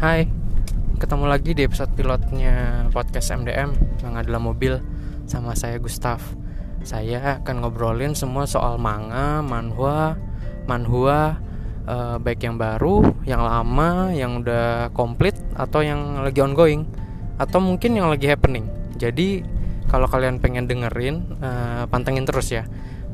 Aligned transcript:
Hai, 0.00 0.24
ketemu 0.96 1.28
lagi 1.28 1.52
di 1.52 1.60
episode 1.68 1.92
pilotnya 1.92 2.88
podcast 2.88 3.36
MDM 3.36 4.00
yang 4.00 4.16
adalah 4.16 4.40
mobil 4.40 4.80
sama 5.28 5.52
saya 5.52 5.76
Gustaf. 5.76 6.24
Saya 6.80 7.44
akan 7.44 7.60
ngobrolin 7.60 8.16
semua 8.16 8.48
soal 8.48 8.80
manga, 8.80 9.44
manhwa, 9.44 10.16
manhua, 10.64 11.36
eh, 11.84 12.16
baik 12.16 12.40
yang 12.48 12.56
baru, 12.56 13.12
yang 13.28 13.44
lama, 13.44 14.08
yang 14.16 14.40
udah 14.40 14.88
komplit 14.96 15.36
atau 15.52 15.84
yang 15.84 16.24
lagi 16.24 16.40
ongoing 16.40 16.88
atau 17.36 17.60
mungkin 17.60 18.00
yang 18.00 18.08
lagi 18.08 18.24
happening. 18.24 18.72
Jadi 18.96 19.44
kalau 19.84 20.08
kalian 20.08 20.40
pengen 20.40 20.64
dengerin, 20.64 21.44
eh, 21.44 21.84
pantengin 21.92 22.24
terus 22.24 22.48
ya. 22.48 22.64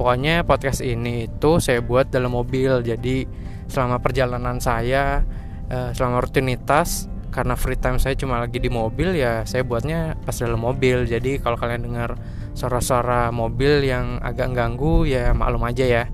Pokoknya 0.00 0.48
podcast 0.48 0.80
ini 0.80 1.28
itu 1.28 1.60
saya 1.60 1.84
buat 1.84 2.08
dalam 2.08 2.32
mobil. 2.32 2.80
Jadi 2.80 3.28
selama 3.68 4.00
perjalanan 4.00 4.56
saya 4.64 5.28
uh, 5.70 5.90
selama 5.94 6.26
rutinitas 6.26 7.06
karena 7.30 7.54
free 7.54 7.78
time 7.78 8.02
saya 8.02 8.18
cuma 8.18 8.42
lagi 8.42 8.58
di 8.58 8.66
mobil 8.66 9.14
ya 9.14 9.46
saya 9.46 9.62
buatnya 9.62 10.18
pas 10.26 10.34
dalam 10.34 10.58
mobil. 10.58 11.06
Jadi 11.06 11.38
kalau 11.38 11.56
kalian 11.56 11.86
dengar 11.86 12.18
suara-suara 12.52 13.30
mobil 13.30 13.86
yang 13.86 14.18
agak 14.20 14.50
ganggu 14.52 15.06
ya 15.06 15.30
maklum 15.30 15.62
aja 15.64 15.86
ya. 15.86 16.04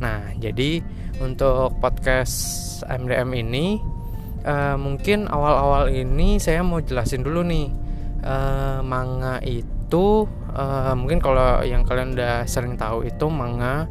Nah 0.00 0.32
jadi 0.40 0.80
untuk 1.20 1.76
podcast 1.80 2.36
MDM 2.88 3.30
ini 3.36 3.80
uh, 4.48 4.76
mungkin 4.80 5.28
awal-awal 5.28 5.92
ini 5.92 6.40
saya 6.40 6.64
mau 6.64 6.80
jelasin 6.80 7.22
dulu 7.22 7.44
nih. 7.44 7.68
Uh, 8.26 8.82
manga 8.82 9.38
itu 9.46 10.26
uh, 10.50 10.92
mungkin 10.98 11.22
kalau 11.22 11.62
yang 11.62 11.86
kalian 11.86 12.18
udah 12.18 12.42
sering 12.48 12.74
tahu 12.74 13.06
itu 13.06 13.30
manga 13.30 13.86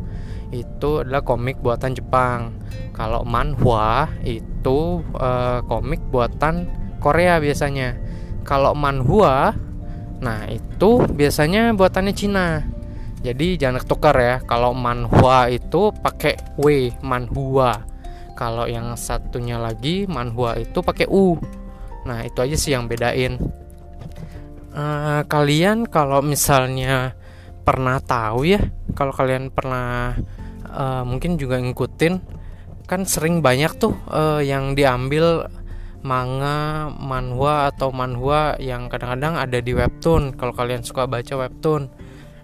itu 0.54 1.02
adalah 1.02 1.26
komik 1.26 1.62
buatan 1.63 1.95
Jepang. 1.95 2.58
Kalau 2.94 3.26
manhwa 3.26 4.09
itu 4.22 5.02
uh, 5.17 5.59
komik 5.66 6.02
buatan 6.09 6.69
Korea 7.02 7.38
biasanya. 7.42 7.97
Kalau 8.45 8.78
manhua, 8.78 9.58
nah 10.22 10.45
itu 10.45 11.02
biasanya 11.02 11.73
buatannya 11.73 12.14
Cina. 12.14 12.61
Jadi 13.25 13.58
jangan 13.58 13.81
ketukar 13.81 14.16
ya. 14.22 14.38
Kalau 14.45 14.69
manhwa 14.78 15.50
itu 15.50 15.89
pakai 15.89 16.38
W, 16.62 16.94
manhua. 17.02 17.81
Kalau 18.38 18.69
yang 18.69 18.94
satunya 19.00 19.58
lagi 19.58 20.06
manhua 20.06 20.62
itu 20.62 20.84
pakai 20.86 21.09
U. 21.09 21.39
Nah 22.06 22.22
itu 22.22 22.38
aja 22.44 22.53
sih 22.53 22.78
yang 22.78 22.86
bedain. 22.86 23.41
Uh, 24.75 25.23
kalian 25.25 25.88
kalau 25.88 26.19
misalnya 26.22 27.16
pernah 27.66 27.97
tahu 27.97 28.45
ya, 28.45 28.62
kalau 28.94 29.09
kalian 29.16 29.50
pernah 29.50 30.14
uh, 30.76 31.04
mungkin 31.08 31.40
juga 31.40 31.58
ngikutin 31.58 32.44
kan 32.86 33.02
sering 33.08 33.42
banyak 33.42 33.72
tuh 33.81 33.98
uh, 34.12 34.44
yang 34.44 34.78
diambil 34.78 35.50
manga, 36.06 36.94
manhwa 36.94 37.73
atau 37.73 37.90
manhwa 37.90 38.54
yang 38.62 38.94
kadang-kadang 38.94 39.42
ada 39.42 39.58
di 39.58 39.73
webtoon 39.73 40.38
kalau 40.38 40.53
kalian 40.53 40.86
suka 40.86 41.09
baca 41.09 41.34
webtoon. 41.34 41.90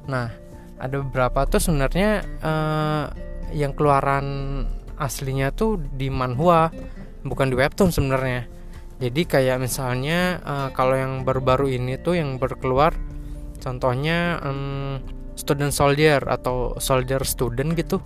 Nah, 0.09 0.33
ada 0.81 0.97
beberapa 0.97 1.45
tuh 1.45 1.61
sebenarnya 1.61 2.25
uh, 2.41 3.05
yang 3.53 3.77
keluaran 3.77 4.25
aslinya 4.97 5.53
tuh 5.53 5.77
di 5.77 6.09
manhwa, 6.09 6.73
bukan 7.21 7.53
di 7.53 7.55
webtoon 7.55 7.93
sebenarnya. 7.93 8.49
Jadi 8.97 9.29
kayak 9.29 9.61
misalnya 9.61 10.41
uh, 10.41 10.69
kalau 10.73 10.97
yang 10.97 11.21
baru-baru 11.21 11.77
ini 11.77 12.01
tuh 12.01 12.17
yang 12.17 12.41
berkeluar 12.41 12.97
contohnya 13.61 14.41
um, 14.41 14.97
student 15.41 15.73
soldier 15.73 16.21
atau 16.29 16.77
soldier 16.77 17.25
student 17.25 17.73
gitu 17.73 17.97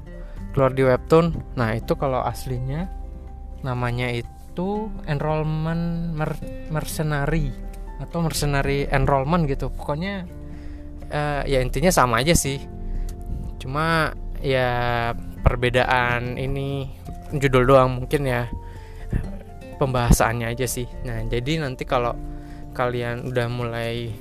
keluar 0.55 0.71
di 0.71 0.87
webtoon. 0.87 1.35
Nah 1.59 1.75
itu 1.75 1.99
kalau 1.99 2.23
aslinya 2.23 2.87
namanya 3.59 4.07
itu 4.07 4.87
enrollment 5.03 6.15
mer 6.15 6.31
mercenary 6.71 7.51
atau 7.99 8.23
mercenary 8.23 8.87
enrollment 8.87 9.51
gitu. 9.51 9.67
Pokoknya 9.67 10.23
uh, 11.11 11.43
ya 11.43 11.59
intinya 11.59 11.91
sama 11.91 12.23
aja 12.23 12.31
sih. 12.31 12.63
Cuma 13.59 14.15
ya 14.39 15.11
perbedaan 15.43 16.39
ini 16.39 16.87
judul 17.35 17.67
doang 17.67 17.99
mungkin 17.99 18.23
ya. 18.23 18.47
Pembahasannya 19.75 20.55
aja 20.55 20.63
sih. 20.71 20.87
Nah 21.03 21.19
jadi 21.27 21.59
nanti 21.59 21.83
kalau 21.83 22.15
kalian 22.71 23.27
udah 23.27 23.47
mulai 23.51 24.15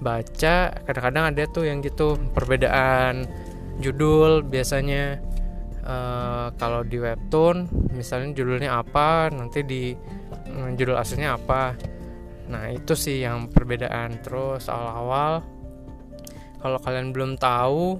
baca 0.00 0.74
kadang-kadang 0.88 1.24
ada 1.30 1.42
tuh 1.48 1.68
yang 1.68 1.84
gitu 1.84 2.16
perbedaan 2.32 3.28
judul 3.80 4.42
biasanya. 4.44 5.20
Uh, 5.80 6.52
kalau 6.60 6.84
di 6.84 7.00
webtoon 7.00 7.64
misalnya 7.96 8.36
judulnya 8.36 8.84
apa 8.84 9.32
nanti 9.32 9.64
di 9.64 9.96
uh, 10.52 10.68
judul 10.76 10.92
aslinya 10.92 11.40
apa. 11.40 11.72
Nah 12.52 12.68
itu 12.68 12.92
sih 12.92 13.24
yang 13.24 13.48
perbedaan. 13.48 14.20
Terus 14.20 14.68
awal-awal 14.68 15.40
kalau 16.60 16.76
kalian 16.84 17.16
belum 17.16 17.40
tahu 17.40 17.96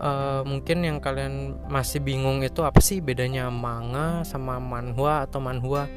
uh, 0.00 0.42
mungkin 0.48 0.80
yang 0.80 0.98
kalian 0.98 1.60
masih 1.68 2.00
bingung 2.00 2.40
itu 2.40 2.64
apa 2.64 2.80
sih 2.80 3.04
bedanya 3.04 3.52
manga 3.52 4.24
sama 4.24 4.56
manhwa 4.56 5.28
atau 5.28 5.44
manhua? 5.44 5.92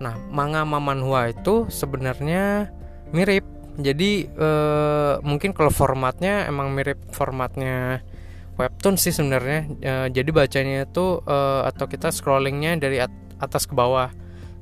Nah 0.00 0.16
manga 0.32 0.64
sama 0.64 0.80
manhwa 0.80 1.28
itu 1.28 1.68
sebenarnya 1.68 2.72
mirip 3.12 3.44
jadi 3.74 4.30
uh, 4.38 5.18
mungkin 5.26 5.50
kalau 5.50 5.74
formatnya 5.74 6.46
emang 6.46 6.70
mirip 6.70 6.98
formatnya 7.10 8.06
webtoon 8.54 8.94
sih 8.94 9.10
sebenarnya. 9.10 9.60
E, 9.82 9.92
jadi 10.14 10.30
bacanya 10.30 10.86
itu 10.86 11.20
e, 11.26 11.36
atau 11.66 11.86
kita 11.90 12.14
scrollingnya 12.14 12.78
dari 12.78 13.02
at 13.02 13.10
atas 13.42 13.66
ke 13.66 13.74
bawah. 13.74 14.10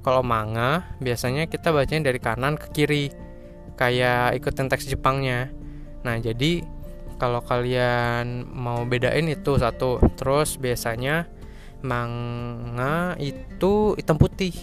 Kalau 0.03 0.25
manga 0.27 0.97
biasanya 0.99 1.47
kita 1.47 1.71
bacanya 1.71 2.11
dari 2.11 2.19
kanan 2.19 2.59
ke 2.59 2.67
kiri. 2.73 3.07
Kayak 3.77 4.41
ikutin 4.41 4.69
teks 4.69 4.89
Jepangnya. 4.89 5.53
Nah 6.03 6.19
jadi 6.19 6.65
kalau 7.21 7.45
kalian 7.45 8.49
mau 8.51 8.83
bedain 8.89 9.29
itu 9.29 9.61
satu. 9.61 10.03
Terus 10.19 10.59
biasanya 10.59 11.29
manga 11.85 13.15
itu 13.21 13.95
hitam 13.95 14.19
putih. 14.19 14.57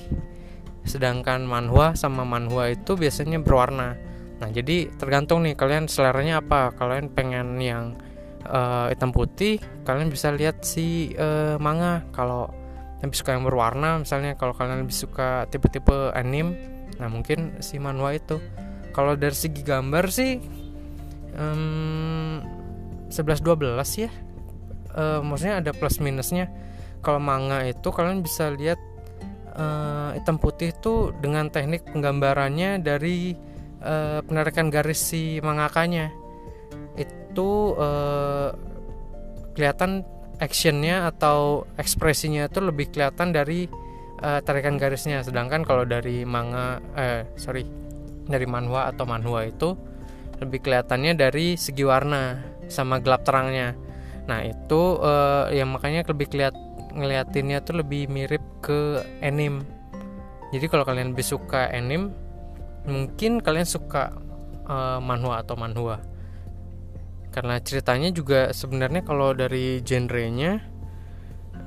Sedangkan 0.83 1.45
manhwa 1.45 1.93
sama 1.93 2.25
manhwa 2.25 2.67
itu 2.67 2.97
biasanya 2.97 3.39
berwarna 3.39 4.09
nah 4.39 4.47
jadi 4.47 4.88
tergantung 4.95 5.44
nih 5.44 5.55
kalian 5.59 5.91
seleranya 5.91 6.39
apa? 6.39 6.72
Kalian 6.75 7.11
pengen 7.11 7.59
yang 7.59 8.00
uh, 8.47 8.88
hitam 8.88 9.11
putih 9.11 9.59
kalian 9.83 10.07
bisa 10.07 10.31
lihat 10.31 10.63
si 10.63 11.13
uh, 11.19 11.59
manga. 11.59 12.07
Kalau 12.16 12.47
lebih 12.99 13.16
suka 13.16 13.35
yang 13.35 13.47
berwarna 13.47 14.03
misalnya 14.03 14.35
kalau 14.35 14.51
kalian 14.51 14.83
lebih 14.83 14.95
suka 14.95 15.47
tipe-tipe 15.47 16.11
anime 16.11 16.59
nah 16.99 17.07
mungkin 17.07 17.59
si 17.63 17.79
manhwa 17.79 18.16
itu. 18.16 18.39
Kalau 18.91 19.16
dari 19.16 19.35
segi 19.35 19.63
gambar 19.63 20.05
sih 20.11 20.39
um, 21.35 22.44
11 23.07 23.44
12 23.44 24.03
ya. 24.03 24.11
Uh, 24.89 25.22
maksudnya 25.22 25.61
ada 25.61 25.72
plus 25.72 26.01
minusnya. 26.01 26.51
Kalau 26.99 27.22
manga 27.22 27.63
itu 27.63 27.88
kalian 27.95 28.19
bisa 28.19 28.51
lihat 28.51 28.79
uh, 29.55 30.11
hitam 30.16 30.35
putih 30.35 30.75
itu 30.75 31.16
dengan 31.23 31.47
teknik 31.47 31.88
penggambarannya 31.88 32.83
dari 32.83 33.38
uh, 33.84 34.19
penarikan 34.23 34.72
garis 34.72 35.00
si 35.00 35.44
mangakanya. 35.44 36.12
Itu 36.95 37.75
uh, 37.79 38.51
kelihatan 39.56 40.03
actionnya 40.40 41.12
atau 41.12 41.67
ekspresinya 41.75 42.47
itu 42.47 42.63
lebih 42.63 42.95
kelihatan 42.95 43.35
dari 43.35 43.67
uh, 44.23 44.40
tarikan 44.44 44.79
garisnya. 44.79 45.23
Sedangkan 45.23 45.67
kalau 45.67 45.84
dari 45.84 46.23
manga 46.23 46.79
eh 46.95 47.28
sorry 47.35 47.67
dari 48.29 48.45
manhwa 48.47 48.88
atau 48.88 49.03
manhwa 49.03 49.44
itu 49.44 49.75
lebih 50.40 50.63
kelihatannya 50.63 51.19
dari 51.19 51.59
segi 51.59 51.84
warna 51.84 52.40
sama 52.72 53.03
gelap 53.03 53.28
terangnya. 53.28 53.75
Nah 54.29 54.46
itu 54.46 55.01
uh, 55.01 55.51
yang 55.51 55.75
makanya 55.75 56.07
lebih 56.07 56.31
kelihat 56.31 56.56
ngeliatinnya 56.96 57.59
tuh 57.66 57.84
lebih 57.84 58.08
mirip 58.08 58.41
ke 58.64 59.03
anime. 59.20 59.66
Jadi 60.49 60.66
kalau 60.72 60.87
kalian 60.87 61.14
lebih 61.14 61.26
suka 61.28 61.70
anime 61.70 62.28
mungkin 62.87 63.43
kalian 63.43 63.67
suka 63.67 64.16
uh, 64.67 64.99
manhwa 65.03 65.41
atau 65.41 65.55
manhwa 65.59 65.99
karena 67.29 67.61
ceritanya 67.61 68.09
juga 68.09 68.49
sebenarnya 68.49 69.05
kalau 69.05 69.37
dari 69.37 69.85
genrenya 69.85 70.59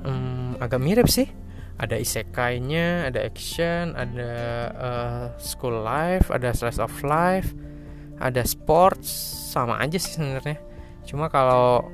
um, 0.03 0.59
agak 0.59 0.79
mirip 0.79 1.07
sih. 1.07 1.29
Ada 1.73 1.97
isekainya 1.97 3.09
ada 3.09 3.25
action 3.25 3.97
ada 3.97 4.31
uh, 4.77 5.25
school 5.41 5.81
life 5.81 6.29
ada 6.29 6.53
slice 6.53 6.77
of 6.77 6.93
life 7.01 7.49
ada 8.21 8.45
sports 8.45 9.09
sama 9.49 9.81
aja 9.81 9.97
sih 9.97 10.21
sebenarnya. 10.21 10.61
Cuma 11.01 11.33
kalau 11.33 11.89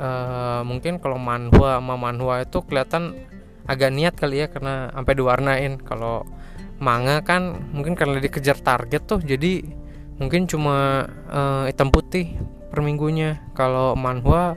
uh, 0.00 0.64
mungkin 0.64 0.96
kalau 0.96 1.20
manhwa 1.20 1.76
sama 1.76 1.94
manhwa 2.00 2.40
itu 2.40 2.64
kelihatan 2.64 3.20
agak 3.68 3.92
niat 3.92 4.14
kali 4.16 4.42
ya 4.42 4.48
karena 4.48 4.88
sampai 4.96 5.12
diwarnain. 5.12 5.76
Kalau 5.84 6.24
manga 6.80 7.20
kan 7.20 7.60
mungkin 7.76 7.92
karena 7.92 8.18
dikejar 8.18 8.56
target 8.58 9.04
tuh 9.04 9.20
jadi 9.20 9.62
mungkin 10.16 10.48
cuma 10.48 11.08
uh, 11.28 11.64
hitam 11.68 11.92
putih 11.92 12.36
per 12.72 12.80
minggunya. 12.80 13.40
Kalau 13.56 13.92
manhwa 13.96 14.56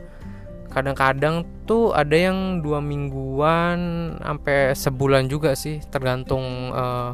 kadang-kadang 0.71 1.45
tuh 1.63 1.93
ada 1.93 2.15
yang 2.15 2.59
dua 2.65 2.81
mingguan 2.81 3.79
sampai 4.19 4.73
sebulan 4.73 5.29
juga 5.29 5.53
sih 5.53 5.79
tergantung 5.87 6.73
uh, 6.73 7.13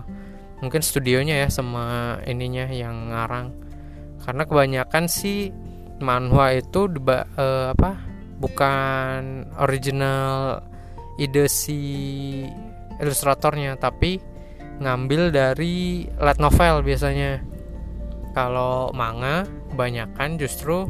mungkin 0.64 0.80
studionya 0.80 1.46
ya 1.46 1.50
sama 1.50 2.18
ininya 2.26 2.70
yang 2.70 3.14
ngarang. 3.14 3.54
Karena 4.24 4.44
kebanyakan 4.46 5.06
sih 5.08 5.50
manhwa 6.00 6.54
itu 6.54 6.88
deba, 6.88 7.26
uh, 7.36 7.74
apa 7.74 7.98
bukan 8.40 9.46
original 9.60 10.64
ide 11.20 11.52
si 11.52 11.80
ilustratornya 13.00 13.76
tapi 13.76 14.29
ngambil 14.80 15.30
dari 15.30 16.08
light 16.18 16.40
novel 16.40 16.82
biasanya. 16.82 17.44
Kalau 18.34 18.94
manga 18.94 19.44
kebanyakan 19.74 20.38
justru 20.40 20.88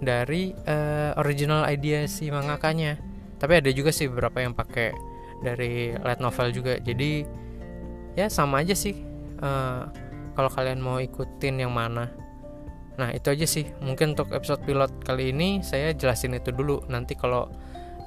dari 0.00 0.52
uh, 0.68 1.16
original 1.20 1.64
idea 1.66 2.04
si 2.06 2.28
mangakanya. 2.28 3.00
Tapi 3.36 3.60
ada 3.60 3.70
juga 3.72 3.92
sih 3.92 4.08
beberapa 4.08 4.40
yang 4.40 4.52
pakai 4.56 4.92
dari 5.44 5.92
light 5.96 6.20
novel 6.20 6.52
juga. 6.52 6.76
Jadi 6.80 7.24
ya 8.16 8.32
sama 8.32 8.64
aja 8.64 8.72
sih 8.72 8.96
uh, 9.40 9.82
kalau 10.36 10.50
kalian 10.52 10.80
mau 10.80 11.00
ikutin 11.00 11.64
yang 11.64 11.72
mana. 11.72 12.12
Nah 12.96 13.12
itu 13.12 13.28
aja 13.28 13.44
sih. 13.44 13.68
Mungkin 13.84 14.16
untuk 14.16 14.32
episode 14.32 14.64
pilot 14.64 14.92
kali 15.04 15.32
ini 15.32 15.60
saya 15.60 15.92
jelasin 15.92 16.36
itu 16.36 16.52
dulu. 16.52 16.84
Nanti 16.88 17.16
kalau 17.16 17.48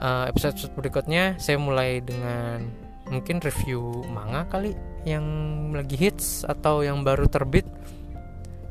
uh, 0.02 0.26
episode, 0.30 0.58
episode 0.58 0.74
berikutnya 0.78 1.38
saya 1.38 1.58
mulai 1.62 2.02
dengan 2.02 2.89
mungkin 3.10 3.42
review 3.42 4.06
manga 4.10 4.46
kali 4.48 4.78
yang 5.04 5.26
lagi 5.74 5.98
hits 5.98 6.46
atau 6.46 6.86
yang 6.86 7.02
baru 7.02 7.26
terbit 7.26 7.66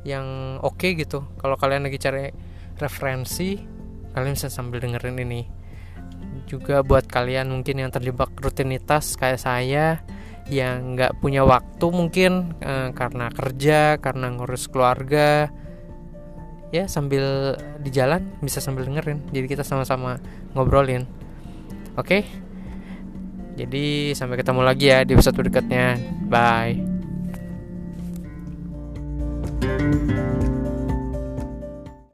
yang 0.07 0.59
oke 0.63 0.79
okay 0.79 0.95
gitu. 0.97 1.27
Kalau 1.37 1.59
kalian 1.59 1.91
lagi 1.91 1.99
cari 1.99 2.31
referensi 2.79 3.59
kalian 4.15 4.35
bisa 4.39 4.49
sambil 4.49 4.81
dengerin 4.81 5.19
ini. 5.21 5.43
Juga 6.49 6.81
buat 6.81 7.05
kalian 7.05 7.53
mungkin 7.53 7.83
yang 7.83 7.91
terjebak 7.93 8.33
rutinitas 8.41 9.19
kayak 9.19 9.43
saya 9.43 10.01
yang 10.49 10.97
nggak 10.97 11.21
punya 11.21 11.45
waktu 11.45 11.87
mungkin 11.93 12.57
eh, 12.65 12.89
karena 12.97 13.29
kerja 13.29 14.01
karena 14.01 14.33
ngurus 14.33 14.65
keluarga 14.73 15.53
ya 16.73 16.89
sambil 16.89 17.57
di 17.81 17.91
jalan 17.93 18.25
bisa 18.41 18.63
sambil 18.65 18.89
dengerin. 18.89 19.21
Jadi 19.29 19.47
kita 19.49 19.65
sama-sama 19.67 20.17
ngobrolin. 20.57 21.05
Oke? 21.99 22.23
okay? 22.23 22.48
Jadi 23.59 24.15
sampai 24.15 24.39
ketemu 24.39 24.63
lagi 24.63 24.87
ya 24.87 25.03
di 25.03 25.19
episode 25.19 25.35
berikutnya. 25.35 25.99
Bye. 26.31 26.79
thank 29.59 30.11
you 30.11 30.28